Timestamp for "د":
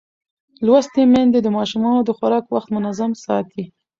1.43-1.47, 2.07-2.09